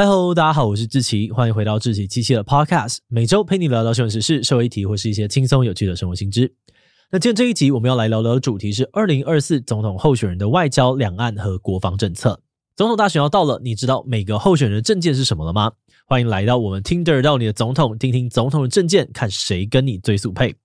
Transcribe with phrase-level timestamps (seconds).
[0.00, 6.50] 嗨喽，大家好，我是志奇，欢迎回到志祺七七的 Podcast，每周陪你聊聊新闻时事、社会议题或是一些轻松有趣的生活新知。
[7.10, 12.40] 那今天这一集我们要来聊聊的主题是二零二四总统候选人的外交、两岸和国防政策。
[12.76, 15.70] 总统大选要到了，你知道每个候选人的政见是什么了吗？
[16.06, 20.56] 欢迎来到我们听得到你的总统，听听总统的政见，看谁跟你最速配。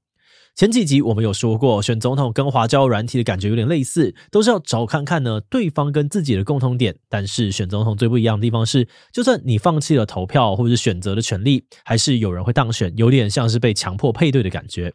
[0.55, 6.95] 前几集我们有说过，选总统跟滑胶软体的感觉有点类似，都是要找看看呢对方跟自己的共同点。
[7.09, 14.93] 但是选总统最不一样的地方是，就算你放弃了投票或者是选择的权利，还是有人会当选，有点像是被强迫配对的感觉。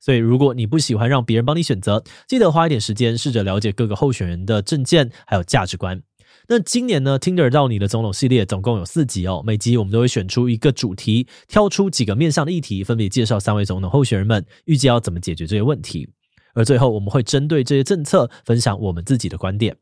[0.00, 6.02] 所以如果你不喜欢让别人帮你选择，记得花一点时间试着了解各个候选人的政见还有价值观。
[6.48, 16.08] 那今年呢，听得到你的总统系列总共有四集哦，每集我们都会选出一个主题，挑出几个面向的议题，分别介绍三位总统候选人们预计要怎么解决这些问题，
[16.54, 19.76] 而最后我们会针对这些政策分享我们自己的观点。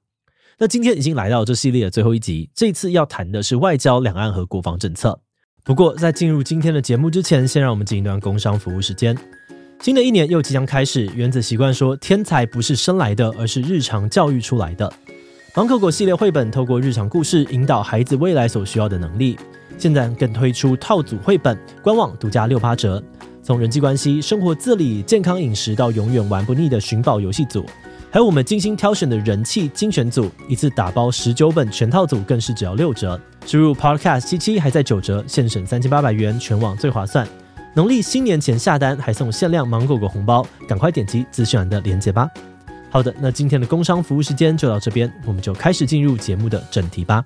[0.59, 5.20] 那今天已经来到这系列的最后一集，这次要谈的是外交、两岸和国防政策。
[5.65, 9.15] 不过在进入今天的节目之前，先让我们进一段工商服务时间。
[9.80, 14.90] 新的一年又即将开始，原子习惯说，天才不是生来的，而是日常教育出来的。
[15.57, 19.38] 芒狗狗系列绘本透过日常故事引导孩子未来所需要的能力。
[19.79, 23.01] 现在更推出套组绘本，官网独家六八折。
[23.41, 27.65] 从人际关系、生活自理、健康饮食到永远玩不腻的寻宝游戏组，
[28.10, 33.21] 还有我们精心挑选的人气精选组，一次打包十九本全套组更是只要六折。
[33.47, 37.25] 输入 Podcast 七七还在九折，现省三千八百元，全网最划算。
[37.75, 42.29] 农历新年前下单还送限量芒狗狗红包，赶快点击资讯栏的链接吧。
[42.95, 47.24] 好的，那今天的工商服务时间就到这边，我们就开始进入节目的正题吧。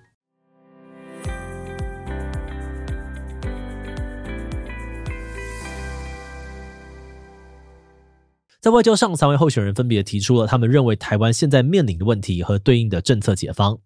[8.61, 13.79] 在外交上，三位候选人分别提出了他们认为台湾现在面临的问题和对应的政策解方。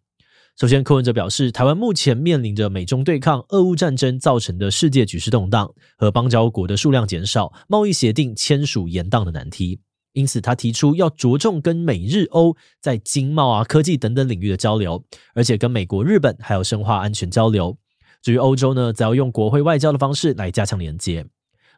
[0.56, 9.80] 首先，柯文哲表示，台湾目前面临着美中对抗、俄乌战争造成的世界局势动荡和邦交国的数量减少、贸易协定签署延宕的难题。
[10.12, 15.02] 因此，他提出要着重跟美日欧在经贸啊、科技等等领域的交流，
[15.34, 17.77] 而且跟美国、日本还有深化安全交流。
[18.20, 21.27] 至于欧洲呢，则要用国会外交的方式来加强连接。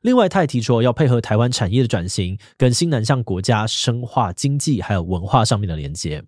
[0.03, 6.23] 另外，他也提出要配合台湾产业的转型，跟新南向国家深化经济还有文化上面的连接。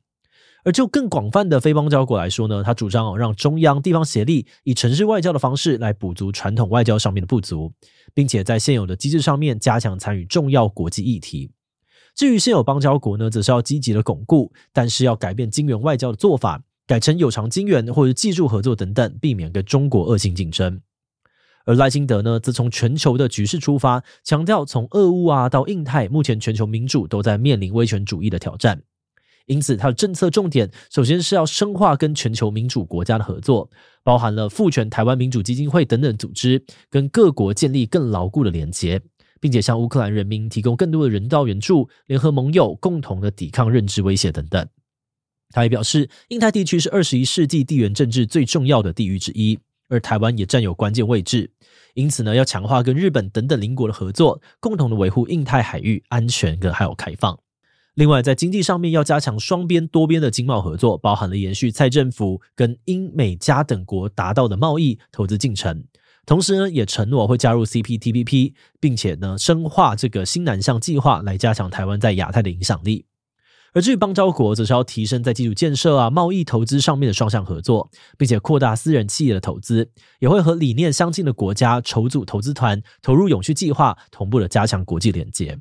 [0.64, 7.72] 而就更广泛的非邦交国来说呢，他主张让中央地方协力，以城市外交的方式来补足传统外交上面的不足，
[8.14, 11.52] 并且在现有的机制上面加强参与重要国际议题。
[12.16, 20.80] 至于现有邦交国呢，则是要积极的巩固，但是要改变金援外交的做法，改成有偿金援或者技术合作等等，避免跟中国恶性竞争。
[21.66, 28.80] 而赖清德呢，则从全球的局势出发，强调从俄乌啊到印太，目前全球民主都在面临威权主义的挑战，
[29.44, 33.68] 因此他的政策重点，首先是要深化跟全球民主国家的合作，
[34.02, 39.02] 包含了赋权台湾民主基金会等等组织，跟各国建立更牢固的连结。
[39.40, 44.66] 并且向乌克兰人民提供更多的人道援助，联合盟友共同的抵抗认知威胁等等。
[45.50, 49.58] 他也表示，印太地区是二十一世纪地缘政治最重要的地域之一，
[49.88, 51.50] 而台湾也占有关键位置。
[51.94, 57.38] 因此呢，要强化跟日本等等邻国的合作，共同的维护印太海域安全跟还有开放。
[57.94, 65.84] 另外，在经济上面要加强双边多边的经贸合作，包含了延续蔡政府跟英美加等国达到的贸易投资进程。
[66.26, 73.06] 同时呢，也承诺会加入 CPTPP，并且呢，深化这个新南向计划，来加强台湾在亚太的影响力。
[73.72, 85.58] 而至于邦交国，则是要提升在基础建设啊、贸易投资上面的双向合作，并且扩大私人企业的投资，也会和理念相近的国家筹组投资团，投入永续计划，同步的加强国际连接。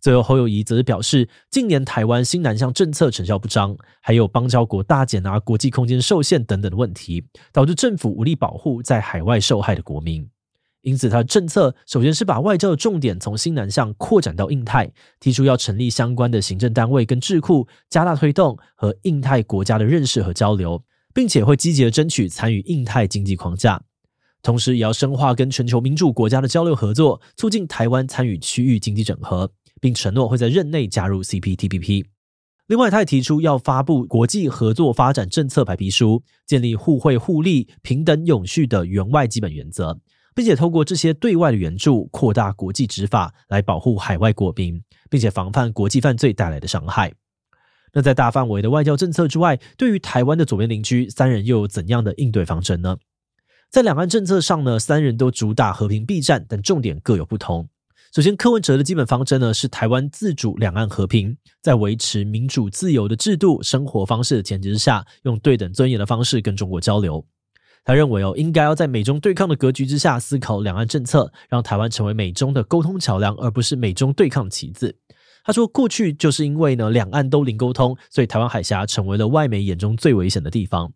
[0.00, 10.28] 最后，侯友宜则是表示，近年台湾新南向政策成效不彰，还有邦交国大减啊、国际空间受限等等的问题，导致政府无力保护在海外受害的国民。
[10.82, 20.80] 因此，他的政策首先是把外交的重点从新南向扩展到印太，提出要成立相关的行政单位跟智库，加大推动和印太国家的认识和交流，
[21.12, 23.82] 并且会积极的争取参与印太经济框架。
[24.42, 29.50] 同时，也要深化跟全球民主国家的交流合作，促进台湾参与区域经济整合。
[29.80, 32.06] 并承诺会在任内加入 CPTPP。
[32.66, 40.00] 另外，他也提出要发布国际合作发展政策白皮书，建立互惠互利、平等永续的援外基本原则，
[40.34, 47.12] 并且透过这些对外的援助，扩大国际执法，来保护海外国民，并且防范国际犯罪带来的伤害。
[47.92, 52.96] 那在大范围的外交政策之外，对于台湾的左边邻居，三人又有怎样的应对方针呢？
[53.70, 57.68] 在两岸政策上呢，三人都主打和平避战，但重点各有不同。
[58.16, 67.22] 首先，柯文哲的基本方针呢是台湾自主、两岸和平，在维持民主自由的制度、生活方式的前提之下，用对等尊严的方式跟中国交流。
[67.84, 74.96] 他认为哦，应该要在美中对抗的格局之下思考两岸政策，让台湾成为美中的沟通桥梁，而不是美中对抗的棋子。
[75.44, 80.90] 他说，过去就是因为呢，两岸都零沟通，所以台湾海峡成为了外媒眼中最危险的地方。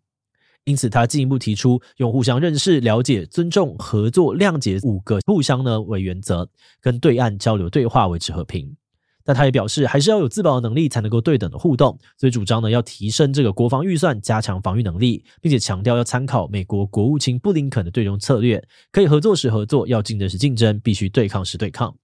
[0.65, 6.47] 因此，他进一步提出用互相认识、了解、尊重、合作、谅解五个互相呢为原则，
[6.79, 8.75] 跟对岸交流对话维持和平。
[9.23, 21.95] 但他也表示，还是要有自保的能力，才能够对等的互动，所以主张呢要提升这个国防预算，加强防御能力，并且强调要参考美国国务卿布林肯的对中策略，可以合作时合作，要竞争时竞争，必须对抗时对抗。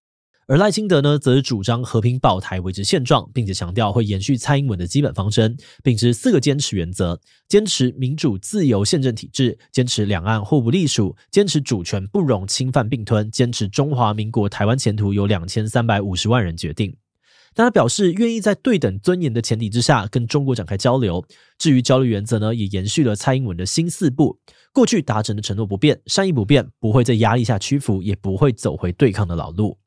[0.47, 16.95] 而赖清德呢，则是主张和平保台，维持现状，并且强调会延续蔡英文的基本方针，秉持四个坚持原则：坚持民主自由宪政体制，坚持两岸互不隶属，坚持主权不容侵犯并吞，坚持中华民国台湾前途由两千三百五十万人决定。
[17.53, 21.25] 但他表示愿意在对等尊严的前提之下跟中国展开交流。
[21.57, 24.39] 至于交流原则呢，也延续了蔡英文的新四步：
[24.71, 29.77] 过去达成的承诺不变，善意不变，不会在压力下屈服，也不会走回对抗的老路。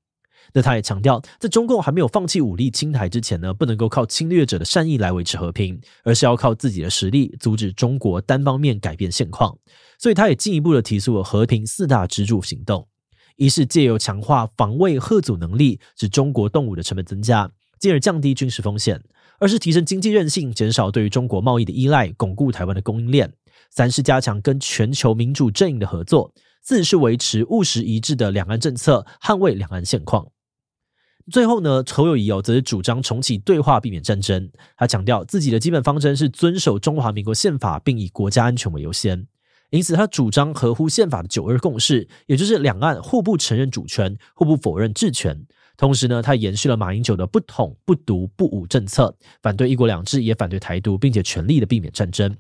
[0.52, 9.56] 那他也强调，在中共还没有放弃武力侵台之前呢，不能够靠侵略者的善意来维持和平，而是要靠自己的实力阻止中国单方面改变现况。
[9.99, 12.88] 所以，他也进一步的提出了和平四大支柱行动：
[13.37, 18.99] 一是借由强化防卫吓阻能力，使中国动武的成本增加，进而降低军事风险；
[19.38, 23.29] 二是提升经济韧性，减少对于中国贸易的依赖，巩固台湾的供应链；
[23.70, 26.32] 三是加强跟全球民主阵营的合作；
[26.62, 30.26] 四是维持务实一致的两岸政策，捍卫两岸现况。
[31.31, 34.50] 最后呢，侯友宜哦，则是主张重启对话，避免战争。
[34.77, 39.27] 他强调自己的基本方针是遵守中华民国宪法，并以国家安全为优先。
[39.71, 45.47] 因此，他主张合乎宪法的九二共识，也就是两岸互不承认主权，互不否认治权。
[45.77, 52.37] 同时呢，他延续了马英九的不统、不独、不武政策，反对一国两制，也反对台独，并且全力的避免战争。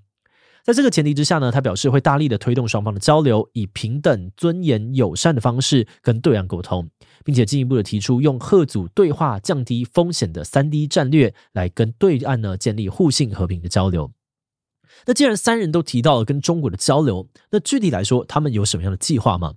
[0.64, 6.88] 在这个前提之下呢，他表示会大力的推动双方的交流，以平等、尊严、友善的方式跟对岸沟通，
[7.24, 14.12] 并且进一步的提出用贺组对话、降低风险的三 D 战略来跟对岸呢建立互信和平的交流。
[15.06, 19.54] 那既然三人都提到了跟中国的交流，那具体来说，他们有什么样的计划吗？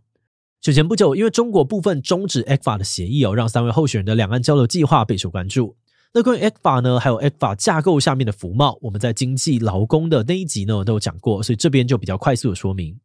[0.61, 5.75] 就前不久，因为中国部分终止 ECFA 的协议哦，让三位候选人的两岸交流计划备受关注。
[6.15, 12.95] 那关于 ECFA 呢，还有 ECFA 架构下面的服贸，我们在经济劳工的那一集呢都有讲过，所以这边就比较快速的说明。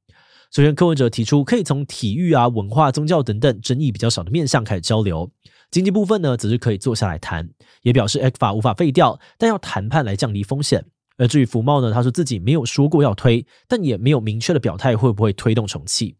[0.52, 5.30] 首先，柯文哲提出可以从体育啊、文化、宗教等等争议比较少的面向开始交流，
[5.70, 7.48] 经济部分呢则是可以坐下来谈，
[7.80, 10.84] 也表示 ECFA 无法废掉，但要谈判来降低风险。
[11.16, 16.17] 而至于服贸呢，他说自己没有说过要推，但也没有明确的表态会不会推动重启。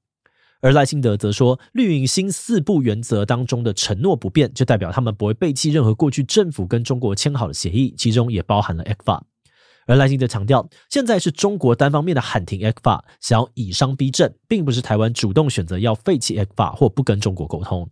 [0.61, 9.21] 而赖清德则说，绿营新四不原则当中的承诺不变，就代表他们不会背弃任何过去政府跟中国签好的协议，其中也包含了 ECFA。
[9.87, 17.89] 而赖清德强调，现在是中国单方面的喊停 ECFA，想要以商逼政，并不是台湾主动选择要废弃 ECFA 或不跟中国沟通。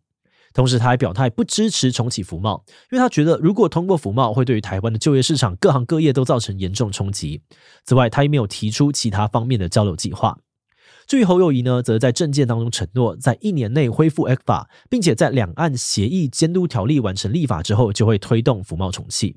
[0.53, 7.41] 同时，他还表态不支持重启服贸，因为他觉得如果通过服贸，会对于台湾的就业市场各行各业都造成严重冲击。
[7.85, 10.37] 此外，他也没有提出其他方面的交流计划。
[11.07, 19.37] 至于侯友宜呢，则在政见当中承诺，在一年内恢复 ECFA，并且在两岸协议监督条例完成立法之后，就会推动服贸重启。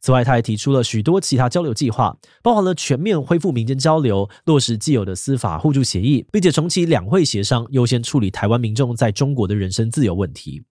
[0.00, 10.62] 此外，他还提出了许多其他交流计划，包含了全面恢复民间交流、落实既有的司法互助协议，并且重启两会协商，优先处理台湾民众在中国的人身自由问题。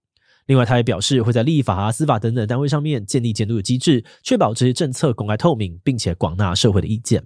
[0.46, 7.24] 另外，他也表示会在立法啊、司法等等单位上面建立监督的机制，确保这些政策公开透明，并且广纳社会的意见。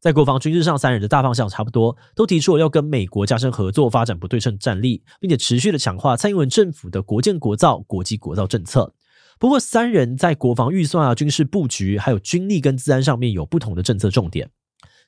[0.00, 8.94] 在国防军事上，三人的大方向差不多，都提出了要跟美国加深合作，发展不对称战力，并且持续的强化蔡英文政府的国建国造、国际国造政策。
[9.38, 14.50] 不过，三人在国防预算啊、军事布局，还有军力跟资安上面有不同的政策重点。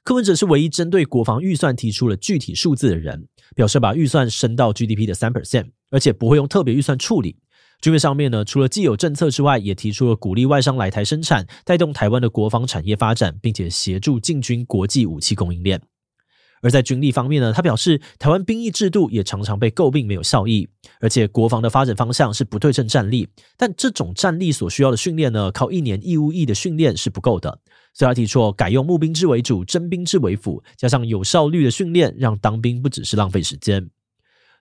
[0.05, 7.39] 柯文哲是唯一针对国防预算提出了具体数字的人，表示把预算升到 GDP 的三 percent，而且不会用特别预算处理。
[7.83, 15.83] 军备上面呢，除了既有政策之外，也提出了鼓励外商来台生产，带动台湾的国防产业发展，并且协助进军国际武器供应链。
[16.61, 20.69] 而在军力方面呢，他表示，台湾兵役制度也常常被诟病没有效益，
[21.01, 27.59] 而且国防的发展方向是不对称战力，但这种战力所需要的训练呢，靠一年义务役的训练是不够的，
[27.93, 33.91] 所以他提出改用募兵制为主，征兵制为辅，加上有效率的训练，让当兵不只是浪费时间。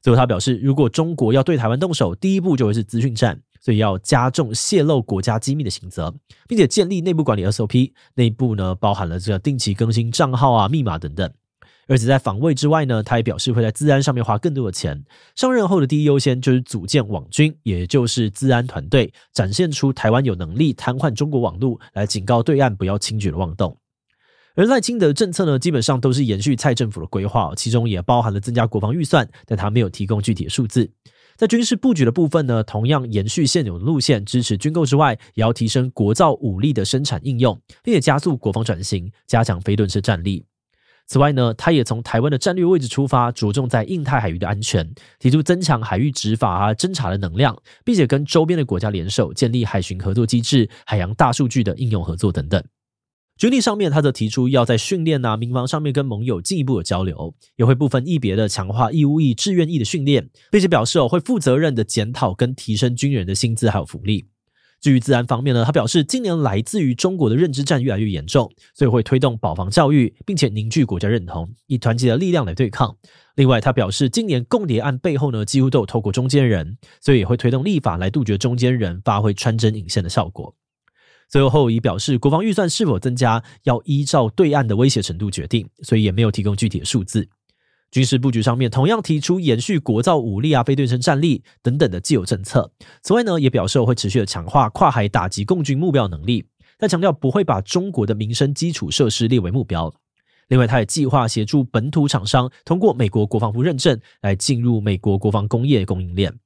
[0.02, 6.12] 最后，他表示，如果中国要对台湾动手，第一步就会是资讯战，所以要加重泄露国家机密的刑责，
[6.48, 11.32] 并且建立内部管理 SOP，内部呢包含了这个定期更新账号啊、密码等等。
[11.88, 15.04] 而且在防卫之外呢，他也表示会在资安上面花更多的钱。
[15.36, 23.78] 上任后的第一优先就是组建网军，也就是资安团队，展现出台湾有能力瘫痪中国网络，来警告对岸不要轻举妄动。
[24.56, 30.90] 而赖清德政策呢，基本上都是延续蔡政府的规划，其中也包含了增加国防预算，但他没有提供具体的数字。
[31.38, 40.46] 在军事布局的部分呢，同样延续现有的路线，支持军购之外，也要提升国造武力的生产应用，并且加速国防转型，加强非盾式战力。
[41.08, 52.64] 此外呢，他也从台湾的战略位置出发，着重在印太海域的安全，提出增强海域执法啊、侦查的能量，并且跟周边的国家联手，建立海巡合作机制、海洋大数据的应用合作等等。
[53.42, 64.28] 军力上面，他则提出要在训练啊、民防上面跟盟友进一步的交流，也会不分役别的强化义务役、志愿役的训练，并且表示哦会负责任的检讨跟提升军人的薪资还有福利。
[64.80, 72.96] 至于资安方面呢，他表示今年来自于中国的认知战越来越严重，所以会推动保防教育，并且凝聚国家认同，以团结的力量来对抗。
[73.38, 80.56] 另外，他表示今年共谍案背后呢几乎都有透过中间人，所以也会推动立法来杜绝中间人发挥穿针引线的效果。
[81.32, 87.30] 最后，侯友宜表示，国防预算是否增加要依照对岸的威胁程度决定，所以也没有提供具体的数字。
[87.90, 92.70] 军事布局上面，同样提出延续国造武力啊、非对称战力等等的既有政策。
[93.02, 96.46] 此外呢，也表示会持续的强化跨海打击共军目标能力，
[96.78, 99.94] 但强调不会把中国的民生基础设施列为目标。
[100.50, 106.38] 另外，他也计划协助本土厂商通过美国国防部认证来进入美国国防工业供应链。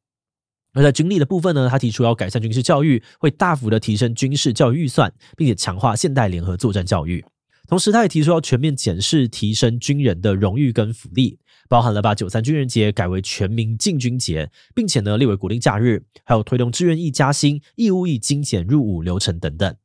[0.76, 7.26] 而在军力的部分呢，他提出要改善军事教育，会大幅的提升军事教育预算，并且强化现代联合作战教育。
[7.68, 19.76] 同时，他也提出要全面检视提升军人的荣誉跟福利，包含了把九三军人节改为全民禁军节，并且呢列为国定假日，还有推动志愿役加薪、义务役精简入伍流程等等。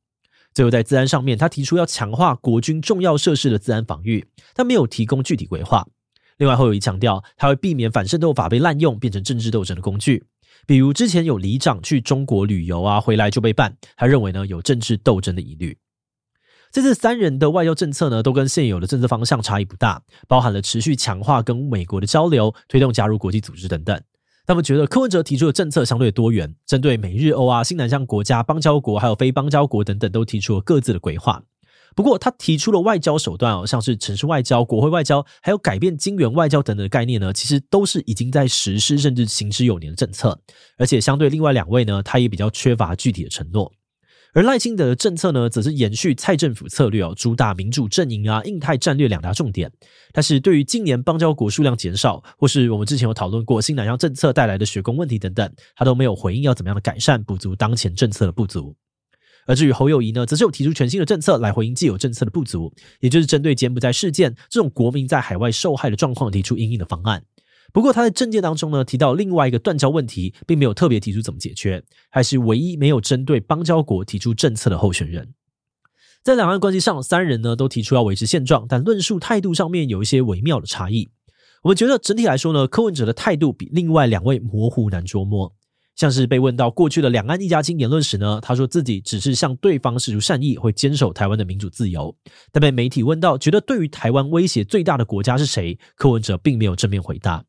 [0.52, 5.86] 最后，在自安上面，他提出要强化国军重要设施的自安防御，但没有提供具体规划。
[6.38, 10.24] 另外，侯友宜强调，他会避免反渗透法被滥用，变成政治斗争的工具。
[10.66, 15.76] 比如之前有里长去中国旅游啊，回来就被办，他认为呢有政治斗争的疑虑。
[16.72, 24.00] 这次三人的外交政策呢，都跟现有的政策方向差异不大，包含了持续强化跟美国的交流，推动加入国际组织等等。
[24.46, 31.42] 他们觉得柯文哲提出的政策相对多元，针对美日欧啊、新南向国家、邦交国还有非邦交国等等，都提出了各自的规划。
[31.96, 40.40] 不过，他提出了外交手段哦，像是城市外交、国会外交，还有改变金援外交等等的概念呢，其实都是已经在实施甚至行之有年的政策。
[40.78, 43.72] 而且，相对另外两位呢，他也比较缺乏具体的承诺。
[44.32, 49.68] 而赖清德的政策呢，则是延续蔡政府策略哦，主打民主阵营啊、印太战略两大重点。
[50.12, 58.72] 但是，对于近年邦交国数量减少，或是我们之前有讨论过新南向政策带来的学工问题等等，他都没有回应要怎么样的改善，补足当前政策的不足。
[59.50, 67.24] 而至于侯友宜呢，则是有提出全新的政策来回应既有政策的不足，也就是针对柬埔寨事件这种国民在海外受害的状况提出因应的方案。
[67.72, 75.34] 不过他在政见当中呢，提到另外一个断交问题，并没有特别提出怎么解决，还是唯一没有针对邦交国提出政策的候选人。
[76.22, 81.08] 在两岸关系上，三人呢都提出要维持现状，但论述态度上面有一些微妙的差异。
[81.64, 85.52] 我们觉得整体来说呢，柯文哲的态度比另外两位模糊难捉摸。
[86.00, 92.16] 像是被问到过去的两岸一家亲言论时呢，他说自己只是向对方示出善意，会坚守台湾的民主自由。
[92.50, 97.44] 但被媒体问到觉得对于台湾威胁最大的国家是谁，柯文哲并没有正面回答。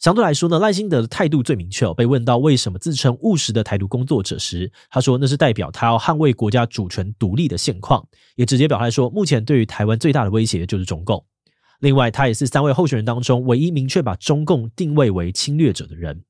[0.00, 1.94] 相对来说呢，赖清德的态度最明确。
[1.94, 8.04] 被问到为什么自称务实的台独工作者时，他说那是代表他要捍卫国家主权独立的现况，
[8.34, 11.24] 也直接表态说目前对于台湾最大的威胁就是中共。
[11.78, 16.24] 另外，他也是三位候选人当中唯一明确把中共定位为侵略者的人。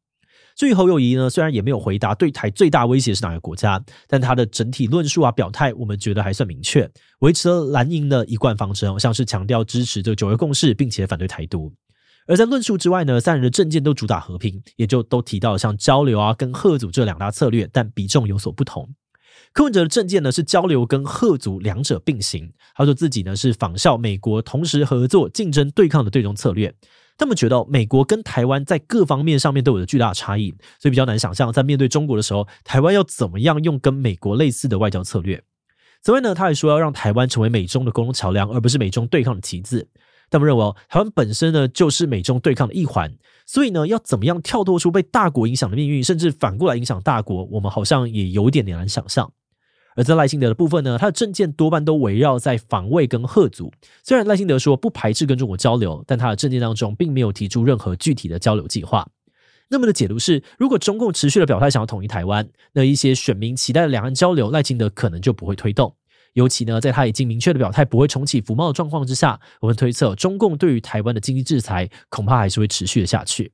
[0.56, 6.88] 至于侯友宜呢，虽然也没有回答对台最大威胁是哪个国家，但他的整体论述啊、表态，我们觉得还算明确，
[7.20, 11.72] 维持了蓝营的一贯方针，像是强调支持这个九二共识，并且反对台独。
[12.26, 18.88] 而在论述之外呢，三人的政见都主打和平，也就都提到像交流啊跟吓阻这两大策略，但比重有所不同。
[19.52, 26.72] 柯文哲的政见呢是交流跟吓阻两者并行，他说自己呢是仿效美国同时合作、竞争、对抗的对中策略。
[27.18, 35.42] 他们觉得美国跟台湾在各方面上面都有着巨大的差异，所以比较难想象在面对中国的时候，台湾要怎么样用跟美国类似的外交策略。
[36.02, 39.88] 此外呢，他还说要让台湾成为美中的沟通桥梁，而不是美中对抗的棋子。
[40.30, 43.12] 他们认为哦，台湾本身呢就是美中对抗的一环，
[43.46, 49.30] 所以呢，要怎么样跳脱出被大国影响的命运，甚至反过来影响大国，我们好像也有点点难想象。
[49.94, 53.72] 而在赖清德的部分呢，他的政见多半都围绕在防卫跟吓阻。
[54.02, 59.06] 虽然赖清德说不排斥跟中国交流，但他的政见当中并没有提出任何具体的交流计划。
[59.68, 65.94] 那么的解读是，如果中共持续的表态想要统一台湾，那一些选民期待的两岸交流，赖清德可能就不会推动。
[66.34, 73.52] 尤其呢，在他已经明确的表态不会重启服贸的状况之下，我们推测中共对于台湾的经济制裁恐怕还是会持续的下去。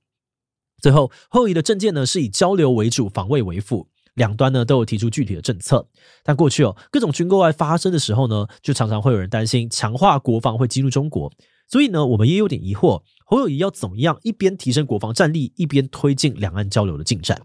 [0.80, 3.88] 最后，侯友宜的政见呢是以交流为主，防卫为辅。
[4.18, 5.88] 两端呢都有提出具体的政策。
[6.22, 11.32] 但过去哦，各种军购案发生的时候呢，就常常会有人担心强化国防会激怒中国。
[11.66, 17.40] 所以呢，我们也有点疑惑，侯友谊要怎么样一边提升国防战力，一边推进两岸交流的进展？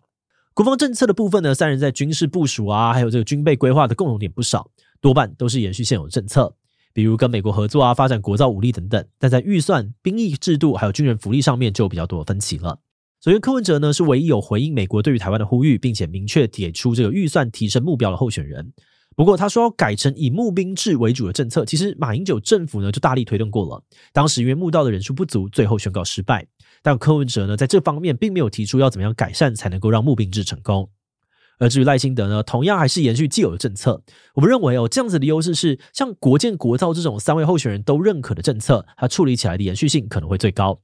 [0.53, 4.69] 国防政策的部分呢，三人在军事部署啊，还有这个军备规划的共同点不少，
[5.01, 6.55] 多半都是延续现有政策。
[6.93, 12.79] 比如跟美国合作啊，发展国造武力等等，但在预算、兵役制度还有军人福利上面就有比较多的分歧了。
[13.23, 18.73] 首先，柯文哲呢是唯一有回应美国对于台湾的呼吁，并且明确给出这个预算提升目标的候选人。
[19.15, 26.45] 不过，他说要改成以募兵制为主的政策，其实马英九政府呢就大力推动过了，当时因为募到的人数不足，最后宣告失败。
[26.81, 30.89] 但柯文哲呢在这方面并没有提出要怎么样改善才能够让募兵制成功。
[31.59, 34.03] 而至于赖清德呢，同样还是延续既有的政策。
[34.35, 40.81] 我们认为哦，这样子的优势是，像国建国造这种三位候选人都认可的政策，它处理起来的延续性可能会最高。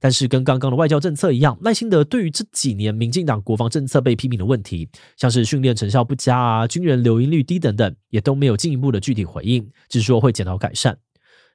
[0.00, 10.98] 但是跟刚刚的外交政策一样，赖清德对于这几年民进党国防政策被批评的问题，像是训练成效不佳啊、军人留营率低等等，也都没有进一步的具体回应，只是说会检讨改善。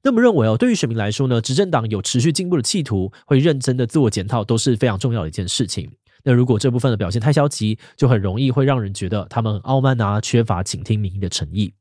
[0.04, 5.88] 那么认为哦，对于选民来说呢，执政党有持续进步的企图，会认真的自我检讨，都是非常重要的一件事情。
[6.24, 11.72] 那如果这部分的表现太消极，就很容易会让人觉得他们很傲慢啊，缺乏倾听民意的诚意。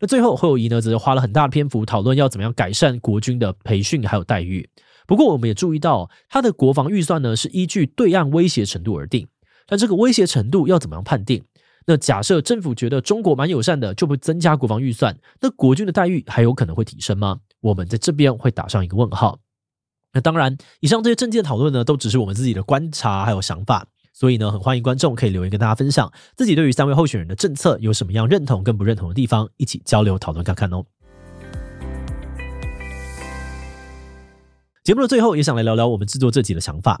[0.00, 4.68] 那最后侯友谊呢，则是花了很大的篇幅讨论要怎么样改善国军的培训还有待遇。
[5.06, 9.26] 不过我们也注意到，他的国防预算呢是依据对岸威胁程度而定。
[9.66, 11.42] 但这个威胁程度要怎么样判定？
[11.86, 17.40] 那假设政府觉得中国蛮友善的，就不增加国防预算，那国军的待遇还有可能会提升吗？
[17.60, 19.40] 我们在这边会打上一个问号。
[20.12, 30.84] 那当然，以上这些政见讨论呢，都只是我们自己的观察还有想法，所以呢，很欢迎观众可以留言跟大家分享自己对于三位候选人的政策有什么样认同跟不认同的地方，一起交流讨论看看哦。
[34.84, 37.00] 节目的最后，也想来聊聊我们制作这集的想法。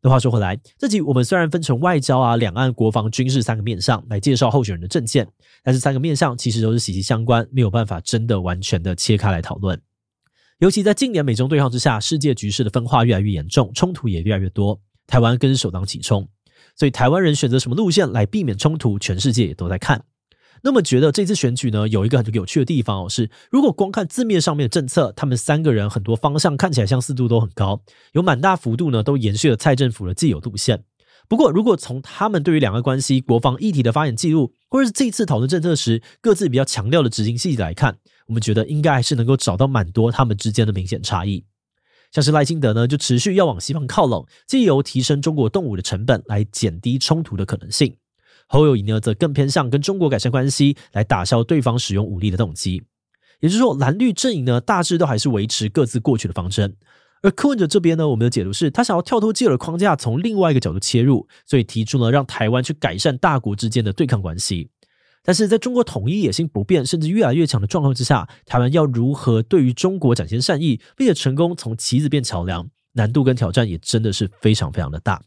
[0.00, 5.28] 那话说回来，这集我们虽然分成外交啊、两岸、国防、军事三个面向来介绍候选人的政见，
[5.62, 9.78] 但是三个面向其实都是息息相关，没有办法真的完全的切开来讨论。
[10.60, 16.26] 尤其在近年美中对抗之下，世界局势的分化越来越严重，冲突也越来越多，台湾更是首当其冲。
[16.74, 20.02] 所以台湾人选择什么路线来避免冲突，全世界也都在看。
[20.62, 30.84] 那么觉得这次选举呢，有一个很有趣的地方哦，是如果光看字面上面的政策，他们三个人很多方向看起来相似度都很高，有蛮大幅度呢都延续了蔡政府的既有路线。
[31.28, 41.44] 不过如果从他们对于两岸关系、国防议题的发言记录，或者是这次讨论政策时各自比较强调的执行细节来看，我们觉得应该还是能够找到蛮多他们之间的明显差异，
[42.10, 47.92] 像是赖清德呢，就持续要往西方靠拢，借由提升中国动武的成本来减低冲突的可能性；
[48.52, 52.82] 侯友宜呢，则更偏向跟中国改善关系，来打消对方使用武力的动机。
[53.38, 56.76] 也就是说，蓝绿阵营呢，大致都还是维持各自过去的方针。
[57.22, 64.68] 而柯文哲这边呢，我们的解读是他想要跳脱既有的框架，从另外一个角度切入，所以提出了让台湾去改善大国之间的对抗关系。
[65.22, 75.22] 但是在中国统一野心不变，甚至越来越强的状况之下，台湾要如何对于中国展现善意，并且成功从棋子变桥梁，难度跟挑战也真的是非常非常的大。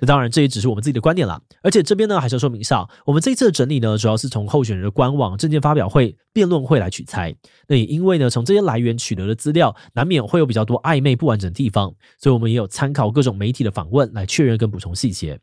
[0.00, 1.40] 那当然，这也只是我们自己的观点啦。
[1.62, 7.34] 而且这边呢，还是要说明一下，我们这一次的整理呢，主要是从候选人的官网、证件发表会、辩论会来取材。
[7.66, 15.38] 那也因为呢，从这些来源取得的资料，难免会有比较多暧昧不完整的地方，所以我们也有参考各种媒体的访问来确认跟补充细节。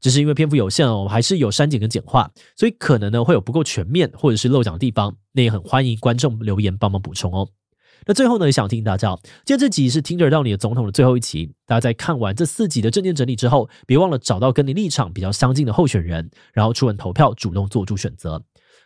[0.00, 7.48] 只是因为篇幅有限哦，我们还是有删减跟简化，所以可能呢会有不够全面或者是漏讲的地方，那也很欢迎观众留言帮忙补充哦。
[8.06, 18.42] 那最后呢，也想提醒大家，今天这集是听得到你的总统的最后一集，大家在看完这四集的证件整理之后，别忘了找到跟你立场比较相近的候选人，然后出门投票，主动做出选择，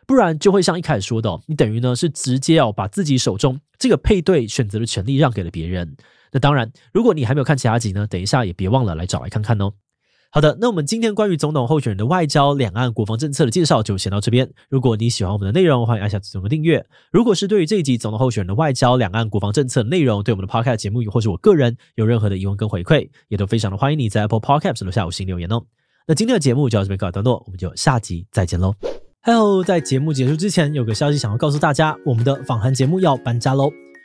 [0.07, 5.96] 不然就会像一开始说的，你等于呢是直接哦把自己手中这个配对选择的权利让给了别人。
[6.31, 9.72] 那当然，如果你还没有看其他集呢，等一下也别忘了来找来看看哦。
[10.30, 14.48] 好的，那我们今天关于总统候选人的外交、两岸、国防政策的介绍就先到这边。
[14.68, 16.84] 如果你喜欢我们的内容，欢迎按下左边的订阅。
[17.10, 25.62] 如果是对于这一集总统候选人的外交、两岸、国防政策的内容，对我们的 Podcast 节目或是我个人有任何的疑问跟回馈，也都非常的欢迎你在 Apple Podcast 留下五星留言哦。
[26.06, 28.74] 那今天的节目就到这边告一段落，我们就下集再见喽。
[29.22, 33.70] 还有在节目结束之前，有个消息想要告诉大家，我们的访谈节目要搬家喽。